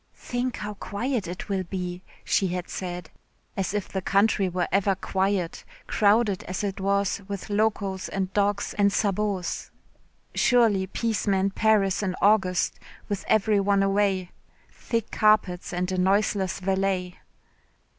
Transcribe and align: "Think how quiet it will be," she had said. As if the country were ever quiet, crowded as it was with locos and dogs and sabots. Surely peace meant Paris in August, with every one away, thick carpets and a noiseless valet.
"Think 0.15 0.57
how 0.57 0.73
quiet 0.73 1.27
it 1.27 1.47
will 1.47 1.61
be," 1.61 2.01
she 2.23 2.47
had 2.47 2.71
said. 2.71 3.11
As 3.55 3.71
if 3.71 3.87
the 3.87 4.01
country 4.01 4.49
were 4.49 4.67
ever 4.71 4.95
quiet, 4.95 5.63
crowded 5.85 6.41
as 6.45 6.63
it 6.63 6.79
was 6.81 7.21
with 7.27 7.51
locos 7.51 8.09
and 8.09 8.33
dogs 8.33 8.73
and 8.79 8.91
sabots. 8.91 9.69
Surely 10.33 10.87
peace 10.87 11.27
meant 11.27 11.53
Paris 11.53 12.01
in 12.01 12.15
August, 12.19 12.79
with 13.09 13.23
every 13.27 13.59
one 13.59 13.83
away, 13.83 14.31
thick 14.71 15.11
carpets 15.11 15.71
and 15.71 15.91
a 15.91 15.99
noiseless 15.99 16.59
valet. 16.59 17.19